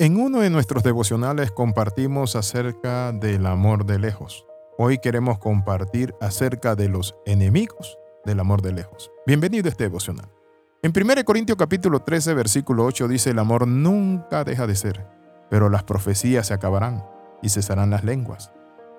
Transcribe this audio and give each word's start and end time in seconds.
En 0.00 0.18
uno 0.18 0.40
de 0.40 0.48
nuestros 0.48 0.82
devocionales 0.82 1.50
compartimos 1.50 2.34
acerca 2.34 3.12
del 3.12 3.44
amor 3.44 3.84
de 3.84 3.98
lejos. 3.98 4.46
Hoy 4.78 4.96
queremos 4.96 5.38
compartir 5.38 6.14
acerca 6.22 6.74
de 6.74 6.88
los 6.88 7.16
enemigos 7.26 7.98
del 8.24 8.40
amor 8.40 8.62
de 8.62 8.72
lejos. 8.72 9.10
Bienvenido 9.26 9.66
a 9.66 9.72
este 9.72 9.84
devocional. 9.84 10.30
En 10.82 10.94
1 10.96 11.22
Corintios 11.26 11.58
capítulo 11.58 12.00
13, 12.00 12.32
versículo 12.32 12.86
8 12.86 13.08
dice, 13.08 13.28
el 13.28 13.38
amor 13.38 13.68
nunca 13.68 14.42
deja 14.42 14.66
de 14.66 14.74
ser, 14.74 15.06
pero 15.50 15.68
las 15.68 15.82
profecías 15.82 16.46
se 16.46 16.54
acabarán 16.54 17.04
y 17.42 17.50
cesarán 17.50 17.90
las 17.90 18.02
lenguas, 18.02 18.52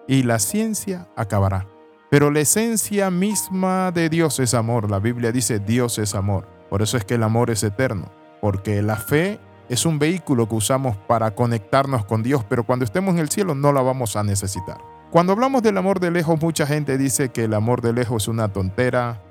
y 0.07 0.21
la 0.21 0.37
ciencia 0.37 1.09
acabará. 1.15 1.67
Pero 2.11 2.29
la 2.29 2.41
esencia 2.41 3.09
misma 3.09 3.91
de 3.91 4.07
Dios 4.07 4.39
es 4.39 4.53
amor. 4.53 4.91
La 4.91 4.99
Biblia 4.99 5.31
dice 5.31 5.57
Dios 5.57 5.97
es 5.97 6.13
amor. 6.13 6.47
Por 6.69 6.83
eso 6.83 6.95
es 6.95 7.05
que 7.05 7.15
el 7.15 7.23
amor 7.23 7.49
es 7.49 7.63
eterno, 7.63 8.11
porque 8.39 8.83
la 8.83 8.97
fe 8.97 9.39
es 9.71 9.85
un 9.85 9.99
vehículo 9.99 10.49
que 10.49 10.55
usamos 10.55 10.97
para 10.97 11.31
conectarnos 11.31 12.03
con 12.03 12.23
Dios, 12.23 12.43
pero 12.43 12.65
cuando 12.65 12.83
estemos 12.83 13.13
en 13.13 13.19
el 13.19 13.29
cielo 13.29 13.55
no 13.55 13.71
la 13.71 13.81
vamos 13.81 14.17
a 14.17 14.23
necesitar. 14.23 14.79
Cuando 15.11 15.31
hablamos 15.31 15.63
del 15.63 15.77
amor 15.77 16.01
de 16.01 16.11
lejos, 16.11 16.41
mucha 16.41 16.67
gente 16.67 16.97
dice 16.97 17.29
que 17.29 17.45
el 17.45 17.53
amor 17.53 17.79
de 17.79 17.93
lejos 17.93 18.23
es 18.23 18.27
una 18.27 18.49
tontera, 18.51 19.21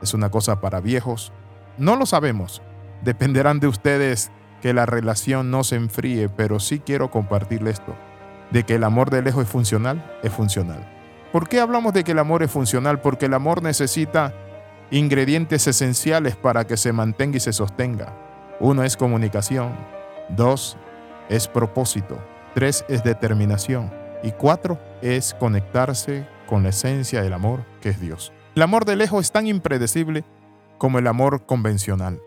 es 0.00 0.14
una 0.14 0.30
cosa 0.30 0.58
para 0.62 0.80
viejos. 0.80 1.34
No 1.76 1.96
lo 1.96 2.06
sabemos. 2.06 2.62
Dependerán 3.02 3.60
de 3.60 3.66
ustedes 3.66 4.30
que 4.62 4.72
la 4.72 4.86
relación 4.86 5.50
no 5.50 5.64
se 5.64 5.76
enfríe, 5.76 6.30
pero 6.30 6.60
sí 6.60 6.78
quiero 6.78 7.10
compartirle 7.10 7.70
esto. 7.70 7.94
De 8.52 8.64
que 8.64 8.76
el 8.76 8.84
amor 8.84 9.10
de 9.10 9.20
lejos 9.20 9.44
es 9.44 9.50
funcional, 9.50 10.18
es 10.22 10.32
funcional. 10.32 10.82
¿Por 11.30 11.46
qué 11.46 11.60
hablamos 11.60 11.92
de 11.92 12.04
que 12.04 12.12
el 12.12 12.20
amor 12.20 12.42
es 12.42 12.50
funcional? 12.50 13.02
Porque 13.02 13.26
el 13.26 13.34
amor 13.34 13.62
necesita 13.62 14.32
ingredientes 14.90 15.66
esenciales 15.66 16.36
para 16.36 16.66
que 16.66 16.78
se 16.78 16.94
mantenga 16.94 17.36
y 17.36 17.40
se 17.40 17.52
sostenga. 17.52 18.29
Uno 18.60 18.84
es 18.84 18.94
comunicación, 18.94 19.74
dos 20.28 20.76
es 21.30 21.48
propósito, 21.48 22.18
tres 22.54 22.84
es 22.88 23.02
determinación 23.02 23.90
y 24.22 24.32
cuatro 24.32 24.78
es 25.00 25.32
conectarse 25.32 26.26
con 26.46 26.62
la 26.62 26.68
esencia 26.68 27.22
del 27.22 27.32
amor 27.32 27.64
que 27.80 27.88
es 27.88 28.00
Dios. 28.00 28.34
El 28.54 28.60
amor 28.60 28.84
de 28.84 28.96
lejos 28.96 29.22
es 29.22 29.32
tan 29.32 29.46
impredecible 29.46 30.24
como 30.76 30.98
el 30.98 31.06
amor 31.06 31.46
convencional. 31.46 32.20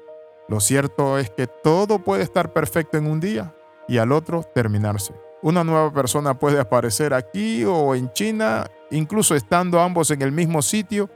Lo 0.50 0.60
cierto 0.60 1.20
es 1.20 1.30
que 1.30 1.46
todo 1.46 2.00
puede 2.00 2.24
estar 2.24 2.52
perfecto 2.52 2.98
en 2.98 3.06
un 3.06 3.20
día 3.20 3.54
y 3.88 4.00
al 4.00 4.12
otro 4.12 4.42
terminarse. 4.42 5.14
Una 5.44 5.64
nueva 5.64 5.94
persona 5.94 6.40
puede 6.40 6.60
aparecer 6.60 7.14
aquí 7.14 7.64
o 7.64 7.94
en 7.94 8.12
China, 8.12 8.66
incluso 8.90 9.36
estando 9.36 9.80
ambos 9.80 10.10
en 10.10 10.24
el 10.24 10.32
mismo 10.32 10.64
sitio, 10.64 11.12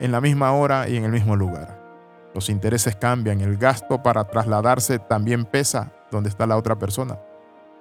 en 0.00 0.12
la 0.12 0.20
misma 0.20 0.52
hora 0.52 0.86
y 0.86 0.98
en 0.98 1.04
el 1.04 1.12
mismo 1.12 1.34
lugar. 1.34 1.79
Los 2.34 2.48
intereses 2.48 2.96
cambian, 2.96 3.40
el 3.40 3.56
gasto 3.56 4.02
para 4.02 4.24
trasladarse 4.24 4.98
también 4.98 5.44
pesa 5.44 5.92
donde 6.10 6.28
está 6.28 6.46
la 6.46 6.56
otra 6.56 6.78
persona. 6.78 7.18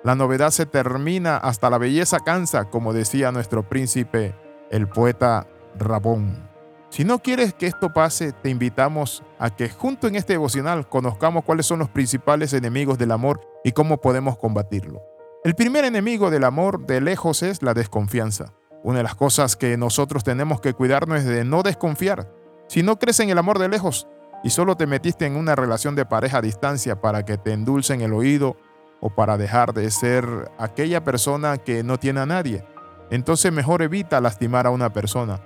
La 0.03 0.15
novedad 0.15 0.51
se 0.51 0.65
termina, 0.65 1.37
hasta 1.37 1.69
la 1.69 1.77
belleza 1.77 2.19
cansa, 2.19 2.65
como 2.65 2.93
decía 2.93 3.31
nuestro 3.31 3.67
príncipe, 3.67 4.33
el 4.71 4.87
poeta 4.87 5.47
Rabón. 5.77 6.49
Si 6.89 7.03
no 7.03 7.19
quieres 7.19 7.53
que 7.53 7.67
esto 7.67 7.93
pase, 7.93 8.31
te 8.31 8.49
invitamos 8.49 9.23
a 9.37 9.55
que 9.55 9.69
junto 9.69 10.07
en 10.07 10.15
este 10.15 10.33
devocional 10.33 10.87
conozcamos 10.87 11.43
cuáles 11.43 11.65
son 11.65 11.79
los 11.79 11.89
principales 11.89 12.53
enemigos 12.53 12.97
del 12.97 13.11
amor 13.11 13.41
y 13.63 13.73
cómo 13.73 13.97
podemos 13.97 14.37
combatirlo. 14.37 15.01
El 15.43 15.53
primer 15.53 15.85
enemigo 15.85 16.31
del 16.31 16.43
amor 16.43 16.85
de 16.85 16.99
lejos 17.01 17.43
es 17.43 17.61
la 17.61 17.73
desconfianza. 17.73 18.53
Una 18.83 18.97
de 18.97 19.03
las 19.03 19.15
cosas 19.15 19.55
que 19.55 19.77
nosotros 19.77 20.23
tenemos 20.23 20.61
que 20.61 20.73
cuidarnos 20.73 21.19
es 21.19 21.25
de 21.25 21.43
no 21.43 21.61
desconfiar. 21.61 22.33
Si 22.67 22.81
no 22.81 22.97
crees 22.97 23.19
en 23.19 23.29
el 23.29 23.37
amor 23.37 23.59
de 23.59 23.69
lejos, 23.69 24.07
y 24.43 24.49
solo 24.49 24.75
te 24.75 24.87
metiste 24.87 25.25
en 25.25 25.35
una 25.35 25.55
relación 25.55 25.95
de 25.95 26.05
pareja 26.05 26.37
a 26.37 26.41
distancia 26.41 27.01
para 27.01 27.25
que 27.25 27.37
te 27.37 27.53
endulcen 27.53 28.01
el 28.01 28.13
oído 28.13 28.57
o 29.01 29.09
para 29.09 29.37
dejar 29.37 29.73
de 29.73 29.89
ser 29.91 30.51
aquella 30.57 31.03
persona 31.03 31.57
que 31.57 31.83
no 31.83 31.97
tiene 31.97 32.21
a 32.21 32.25
nadie, 32.25 32.63
entonces 33.09 33.51
mejor 33.51 33.81
evita 33.81 34.21
lastimar 34.21 34.67
a 34.67 34.71
una 34.71 34.91
persona 34.91 35.41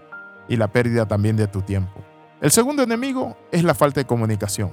y 0.47 0.57
la 0.57 0.67
pérdida 0.67 1.07
también 1.07 1.35
de 1.35 1.47
tu 1.47 1.61
tiempo. 1.61 2.01
El 2.41 2.51
segundo 2.51 2.83
enemigo 2.83 3.37
es 3.51 3.63
la 3.63 3.73
falta 3.73 4.01
de 4.01 4.05
comunicación. 4.05 4.71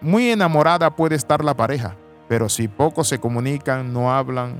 Muy 0.00 0.30
enamorada 0.30 0.96
puede 0.96 1.16
estar 1.16 1.44
la 1.44 1.54
pareja, 1.54 1.96
pero 2.28 2.48
si 2.48 2.68
pocos 2.68 3.08
se 3.08 3.18
comunican, 3.18 3.92
no 3.92 4.12
hablan, 4.12 4.56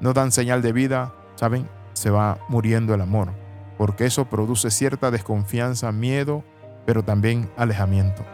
no 0.00 0.12
dan 0.12 0.30
señal 0.30 0.62
de 0.62 0.72
vida, 0.72 1.12
¿saben? 1.34 1.68
Se 1.94 2.10
va 2.10 2.38
muriendo 2.48 2.94
el 2.94 3.00
amor, 3.00 3.30
porque 3.76 4.06
eso 4.06 4.26
produce 4.26 4.70
cierta 4.70 5.10
desconfianza, 5.10 5.90
miedo, 5.90 6.44
pero 6.84 7.02
también 7.02 7.50
alejamiento. 7.56 8.24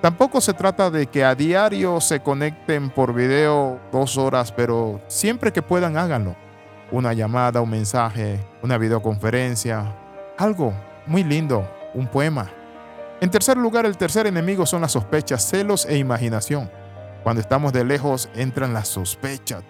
Tampoco 0.00 0.40
se 0.40 0.54
trata 0.54 0.92
de 0.92 1.08
que 1.08 1.24
a 1.24 1.34
diario 1.34 2.00
se 2.00 2.20
conecten 2.20 2.88
por 2.88 3.12
video 3.12 3.80
dos 3.90 4.16
horas, 4.16 4.52
pero 4.52 5.00
siempre 5.08 5.52
que 5.52 5.60
puedan 5.60 5.96
háganlo. 5.96 6.36
Una 6.92 7.12
llamada, 7.14 7.60
un 7.60 7.70
mensaje, 7.70 8.38
una 8.62 8.78
videoconferencia, 8.78 9.96
algo 10.38 10.72
muy 11.04 11.24
lindo, 11.24 11.68
un 11.94 12.06
poema. 12.06 12.48
En 13.20 13.28
tercer 13.28 13.56
lugar, 13.56 13.86
el 13.86 13.96
tercer 13.96 14.28
enemigo 14.28 14.66
son 14.66 14.82
las 14.82 14.92
sospechas, 14.92 15.44
celos 15.44 15.84
e 15.84 15.98
imaginación. 15.98 16.70
Cuando 17.24 17.40
estamos 17.40 17.72
de 17.72 17.84
lejos 17.84 18.28
entran 18.36 18.72
las 18.72 18.86
sospechas. 18.86 19.64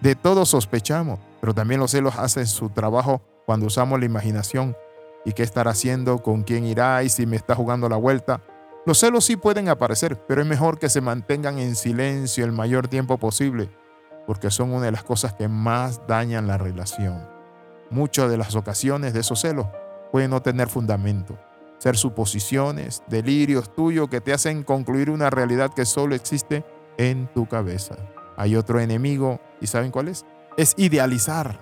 De 0.00 0.16
todo 0.16 0.44
sospechamos, 0.44 1.20
pero 1.40 1.54
también 1.54 1.78
los 1.78 1.92
celos 1.92 2.16
hacen 2.18 2.48
su 2.48 2.70
trabajo 2.70 3.22
cuando 3.46 3.66
usamos 3.66 4.00
la 4.00 4.06
imaginación. 4.06 4.76
¿Y 5.24 5.34
qué 5.34 5.44
estará 5.44 5.70
haciendo? 5.70 6.20
¿Con 6.20 6.42
quién 6.42 6.64
irá? 6.64 7.00
¿Y 7.04 7.08
si 7.08 7.26
me 7.26 7.36
está 7.36 7.54
jugando 7.54 7.88
la 7.88 7.96
vuelta? 7.96 8.40
Los 8.88 9.00
celos 9.00 9.26
sí 9.26 9.36
pueden 9.36 9.68
aparecer, 9.68 10.18
pero 10.26 10.40
es 10.40 10.46
mejor 10.46 10.78
que 10.78 10.88
se 10.88 11.02
mantengan 11.02 11.58
en 11.58 11.76
silencio 11.76 12.46
el 12.46 12.52
mayor 12.52 12.88
tiempo 12.88 13.18
posible, 13.18 13.68
porque 14.26 14.50
son 14.50 14.72
una 14.72 14.86
de 14.86 14.92
las 14.92 15.04
cosas 15.04 15.34
que 15.34 15.46
más 15.46 16.00
dañan 16.06 16.46
la 16.46 16.56
relación. 16.56 17.28
Muchas 17.90 18.30
de 18.30 18.38
las 18.38 18.54
ocasiones 18.54 19.12
de 19.12 19.20
esos 19.20 19.42
celos 19.42 19.66
pueden 20.10 20.30
no 20.30 20.40
tener 20.40 20.70
fundamento, 20.70 21.38
ser 21.76 21.98
suposiciones, 21.98 23.02
delirios 23.08 23.74
tuyos 23.74 24.08
que 24.08 24.22
te 24.22 24.32
hacen 24.32 24.62
concluir 24.62 25.10
una 25.10 25.28
realidad 25.28 25.70
que 25.74 25.84
solo 25.84 26.14
existe 26.14 26.64
en 26.96 27.30
tu 27.34 27.44
cabeza. 27.44 27.94
Hay 28.38 28.56
otro 28.56 28.80
enemigo, 28.80 29.38
¿y 29.60 29.66
saben 29.66 29.90
cuál 29.90 30.08
es? 30.08 30.24
Es 30.56 30.72
idealizar. 30.78 31.60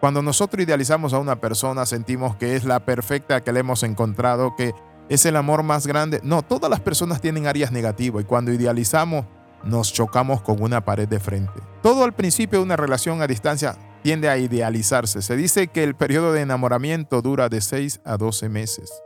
Cuando 0.00 0.22
nosotros 0.22 0.64
idealizamos 0.64 1.12
a 1.12 1.18
una 1.18 1.36
persona, 1.36 1.84
sentimos 1.84 2.34
que 2.36 2.56
es 2.56 2.64
la 2.64 2.80
perfecta 2.80 3.42
que 3.42 3.52
le 3.52 3.60
hemos 3.60 3.82
encontrado, 3.82 4.56
que 4.56 4.72
es 5.08 5.26
el 5.26 5.36
amor 5.36 5.62
más 5.62 5.86
grande. 5.86 6.20
No, 6.22 6.42
todas 6.42 6.70
las 6.70 6.80
personas 6.80 7.20
tienen 7.20 7.46
áreas 7.46 7.72
negativas 7.72 8.22
y 8.22 8.26
cuando 8.26 8.52
idealizamos 8.52 9.26
nos 9.64 9.92
chocamos 9.92 10.42
con 10.42 10.62
una 10.62 10.84
pared 10.84 11.08
de 11.08 11.20
frente. 11.20 11.60
Todo 11.82 12.04
al 12.04 12.12
principio 12.12 12.58
de 12.58 12.64
una 12.64 12.76
relación 12.76 13.22
a 13.22 13.26
distancia 13.26 13.76
tiende 14.02 14.28
a 14.28 14.36
idealizarse. 14.36 15.22
Se 15.22 15.36
dice 15.36 15.68
que 15.68 15.84
el 15.84 15.94
periodo 15.94 16.32
de 16.32 16.40
enamoramiento 16.40 17.22
dura 17.22 17.48
de 17.48 17.60
6 17.60 18.00
a 18.04 18.16
12 18.16 18.48
meses. 18.48 19.02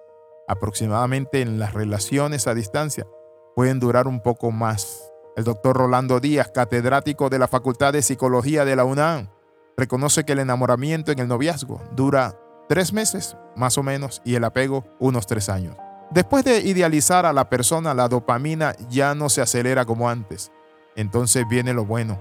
Aproximadamente 0.49 1.43
en 1.43 1.59
las 1.59 1.75
relaciones 1.75 2.47
a 2.47 2.55
distancia 2.55 3.07
pueden 3.55 3.81
durar 3.81 4.07
un 4.07 4.21
poco 4.21 4.51
más. 4.51 5.13
El 5.37 5.45
doctor 5.45 5.77
Rolando 5.77 6.19
Díaz, 6.21 6.51
catedrático 6.55 7.29
de 7.29 7.39
la 7.39 7.49
Facultad 7.49 7.93
de 7.93 8.03
Psicología 8.03 8.65
de 8.65 8.77
la 8.77 8.85
UNAM, 8.85 9.29
reconoce 9.77 10.25
que 10.25 10.33
el 10.33 10.39
enamoramiento 10.39 11.13
en 11.13 11.19
el 11.19 11.29
noviazgo 11.29 11.83
dura 11.95 12.39
tres 12.69 12.93
meses 12.93 13.37
más 13.55 13.77
o 13.77 13.83
menos 13.83 14.23
y 14.25 14.35
el 14.35 14.45
apego 14.45 14.85
unos 14.99 15.27
tres 15.27 15.49
años. 15.49 15.77
Después 16.11 16.45
de 16.45 16.61
idealizar 16.61 17.27
a 17.27 17.33
la 17.33 17.49
persona, 17.49 17.93
la 17.93 18.09
dopamina 18.09 18.75
ya 18.89 19.15
no 19.15 19.29
se 19.29 19.43
acelera 19.43 19.85
como 19.85 20.09
antes. 20.09 20.53
Entonces 20.95 21.45
viene 21.49 21.75
lo 21.75 21.85
bueno. 21.85 22.19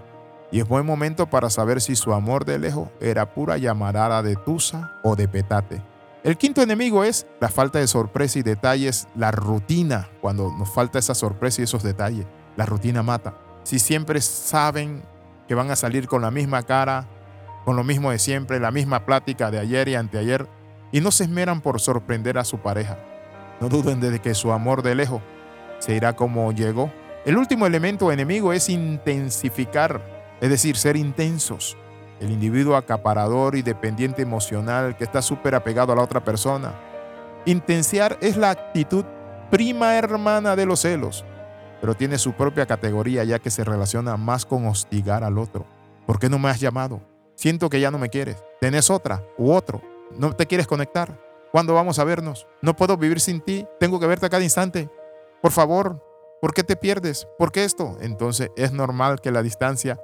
Y 0.52 0.60
es 0.60 0.68
buen 0.68 0.86
momento 0.86 1.30
para 1.30 1.50
saber 1.50 1.82
si 1.82 1.96
su 1.96 2.14
amor 2.14 2.46
de 2.46 2.58
lejos 2.58 2.90
era 3.00 3.34
pura 3.34 3.58
llamarada 3.58 4.24
de 4.24 4.36
tusa 4.36 4.92
o 5.04 5.16
de 5.16 5.28
petate. 5.28 5.84
El 6.24 6.38
quinto 6.38 6.64
enemigo 6.64 7.04
es 7.04 7.28
la 7.40 7.50
falta 7.50 7.78
de 7.78 7.88
sorpresa 7.88 8.40
y 8.40 8.42
detalles, 8.42 9.08
la 9.16 9.30
rutina. 9.30 10.10
Cuando 10.20 10.52
nos 10.52 10.74
falta 10.74 10.98
esa 10.98 11.14
sorpresa 11.14 11.62
y 11.62 11.66
esos 11.66 11.84
detalles, 11.84 12.26
la 12.58 12.66
rutina 12.66 13.04
mata. 13.04 13.36
Si 13.64 13.78
siempre 13.78 14.20
saben 14.22 15.04
que 15.48 15.54
van 15.54 15.70
a 15.70 15.76
salir 15.76 16.08
con 16.08 16.24
la 16.24 16.32
misma 16.32 16.64
cara, 16.64 17.08
con 17.66 17.76
lo 17.76 17.84
mismo 17.84 18.10
de 18.10 18.18
siempre, 18.18 18.60
la 18.60 18.72
misma 18.72 19.06
plática 19.06 19.52
de 19.52 19.60
ayer 19.60 19.88
y 19.90 19.96
anteayer, 19.96 20.48
y 20.92 21.02
no 21.02 21.12
se 21.12 21.26
esmeran 21.26 21.62
por 21.62 21.80
sorprender 21.80 22.40
a 22.40 22.44
su 22.44 22.58
pareja 22.58 22.98
no 23.60 23.70
duden 23.70 24.00
de 24.00 24.20
que 24.20 24.34
su 24.34 24.52
amor 24.52 24.82
de 24.82 24.96
lejos 24.96 25.22
se 25.80 25.96
irá 25.96 26.16
como 26.16 26.52
llegó. 26.52 26.92
El 27.26 27.38
último 27.38 27.66
elemento 27.66 28.12
enemigo 28.12 28.54
es 28.54 28.70
intensificar, 28.70 30.02
es 30.42 30.50
decir, 30.50 30.78
ser 30.78 30.96
intensos. 30.96 31.78
El 32.20 32.32
individuo 32.32 32.76
acaparador 32.76 33.56
y 33.56 33.62
dependiente 33.62 34.22
emocional 34.22 34.96
que 34.96 35.04
está 35.04 35.22
súper 35.22 35.56
apegado 35.56 35.92
a 35.92 35.96
la 35.96 36.04
otra 36.04 36.24
persona. 36.24 36.74
Intenciar 37.46 38.18
es 38.22 38.38
la 38.38 38.52
actitud 38.52 39.06
prima 39.52 39.96
hermana 39.96 40.56
de 40.56 40.66
los 40.66 40.82
celos, 40.82 41.26
pero 41.82 41.96
tiene 41.96 42.18
su 42.18 42.34
propia 42.34 42.66
categoría 42.66 43.24
ya 43.24 43.40
que 43.40 43.52
se 43.52 43.64
relaciona 43.64 44.18
más 44.18 44.46
con 44.46 44.66
hostigar 44.66 45.24
al 45.24 45.38
otro. 45.38 45.66
¿Por 46.06 46.20
qué 46.20 46.30
no 46.30 46.40
me 46.40 46.50
has 46.50 46.60
llamado? 46.60 47.02
Siento 47.36 47.70
que 47.70 47.80
ya 47.80 47.92
no 47.92 47.98
me 47.98 48.10
quieres. 48.10 48.44
¿Tenés 48.62 48.90
otra 48.90 49.24
u 49.38 49.52
otro? 49.52 49.82
¿No 50.18 50.34
te 50.34 50.46
quieres 50.46 50.68
conectar? 50.68 51.25
¿Cuándo 51.56 51.74
vamos 51.74 52.00
a 52.00 52.04
vernos? 52.04 52.50
No 52.62 52.76
puedo 52.76 52.98
vivir 52.98 53.22
sin 53.22 53.40
ti. 53.40 53.66
Tengo 53.80 53.98
que 53.98 54.08
verte 54.08 54.26
a 54.26 54.30
cada 54.30 54.44
instante. 54.44 54.90
Por 55.42 55.54
favor, 55.54 56.04
¿por 56.42 56.54
qué 56.54 56.66
te 56.66 56.76
pierdes? 56.76 57.30
¿Por 57.40 57.54
qué 57.54 57.64
esto? 57.64 57.96
Entonces 58.02 58.52
es 58.58 58.74
normal 58.74 59.22
que 59.22 59.32
la 59.32 59.42
distancia 59.42 59.98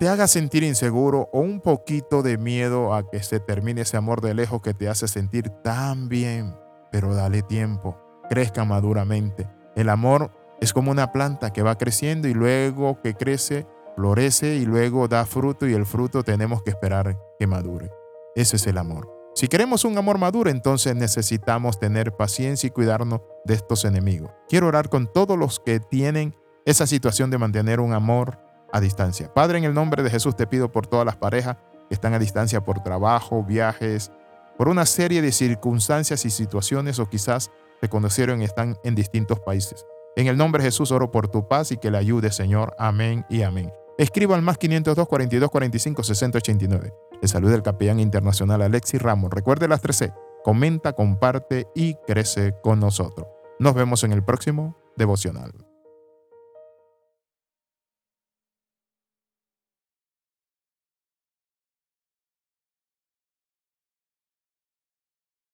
te 0.00 0.08
haga 0.08 0.26
sentir 0.26 0.64
inseguro 0.64 1.28
o 1.32 1.42
un 1.42 1.60
poquito 1.60 2.24
de 2.24 2.38
miedo 2.38 2.92
a 2.92 3.08
que 3.08 3.22
se 3.22 3.38
termine 3.38 3.82
ese 3.82 3.98
amor 3.98 4.20
de 4.20 4.34
lejos 4.34 4.62
que 4.62 4.74
te 4.74 4.88
hace 4.88 5.06
sentir 5.06 5.50
tan 5.62 6.08
bien. 6.08 6.56
Pero 6.90 7.14
dale 7.14 7.42
tiempo, 7.42 7.96
crezca 8.28 8.64
maduramente. 8.64 9.48
El 9.76 9.90
amor 9.90 10.32
es 10.60 10.72
como 10.72 10.90
una 10.90 11.12
planta 11.12 11.52
que 11.52 11.62
va 11.62 11.78
creciendo 11.78 12.26
y 12.26 12.34
luego 12.34 13.00
que 13.00 13.14
crece, 13.14 13.64
florece 13.94 14.56
y 14.56 14.66
luego 14.66 15.06
da 15.06 15.24
fruto 15.24 15.68
y 15.68 15.72
el 15.72 15.86
fruto 15.86 16.24
tenemos 16.24 16.64
que 16.64 16.70
esperar 16.70 17.16
que 17.38 17.46
madure. 17.46 17.92
Ese 18.34 18.56
es 18.56 18.66
el 18.66 18.76
amor. 18.76 19.19
Si 19.40 19.48
queremos 19.48 19.86
un 19.86 19.96
amor 19.96 20.18
maduro, 20.18 20.50
entonces 20.50 20.94
necesitamos 20.94 21.78
tener 21.78 22.12
paciencia 22.12 22.66
y 22.66 22.70
cuidarnos 22.70 23.22
de 23.46 23.54
estos 23.54 23.86
enemigos. 23.86 24.30
Quiero 24.50 24.66
orar 24.66 24.90
con 24.90 25.10
todos 25.10 25.38
los 25.38 25.60
que 25.60 25.80
tienen 25.80 26.36
esa 26.66 26.86
situación 26.86 27.30
de 27.30 27.38
mantener 27.38 27.80
un 27.80 27.94
amor 27.94 28.38
a 28.70 28.82
distancia. 28.82 29.32
Padre, 29.32 29.56
en 29.56 29.64
el 29.64 29.72
nombre 29.72 30.02
de 30.02 30.10
Jesús 30.10 30.36
te 30.36 30.46
pido 30.46 30.70
por 30.70 30.86
todas 30.86 31.06
las 31.06 31.16
parejas 31.16 31.56
que 31.88 31.94
están 31.94 32.12
a 32.12 32.18
distancia 32.18 32.62
por 32.62 32.82
trabajo, 32.82 33.42
viajes, 33.42 34.12
por 34.58 34.68
una 34.68 34.84
serie 34.84 35.22
de 35.22 35.32
circunstancias 35.32 36.26
y 36.26 36.30
situaciones 36.30 36.98
o 36.98 37.08
quizás 37.08 37.50
se 37.80 37.88
conocieron 37.88 38.42
y 38.42 38.44
están 38.44 38.76
en 38.84 38.94
distintos 38.94 39.40
países. 39.40 39.86
En 40.16 40.26
el 40.26 40.36
nombre 40.36 40.62
de 40.62 40.68
Jesús 40.68 40.92
oro 40.92 41.10
por 41.10 41.28
tu 41.28 41.48
paz 41.48 41.72
y 41.72 41.78
que 41.78 41.90
le 41.90 41.96
ayude, 41.96 42.30
Señor. 42.30 42.74
Amén 42.78 43.24
y 43.30 43.40
amén. 43.40 43.72
Escriba 43.96 44.36
al 44.36 44.42
más 44.42 44.58
502 44.58 45.08
42 45.08 45.50
45 45.50 46.02
60 46.02 46.36
89. 46.36 46.92
Le 47.22 47.28
saluda 47.28 47.54
el 47.54 47.62
capellán 47.62 48.00
internacional 48.00 48.62
Alexis 48.62 49.00
Ramos. 49.00 49.30
Recuerde 49.30 49.68
las 49.68 49.82
13. 49.82 50.12
Comenta, 50.42 50.94
comparte 50.94 51.66
y 51.74 51.94
crece 52.06 52.54
con 52.62 52.80
nosotros. 52.80 53.26
Nos 53.58 53.74
vemos 53.74 54.04
en 54.04 54.12
el 54.12 54.24
próximo 54.24 54.76
devocional. 54.96 55.52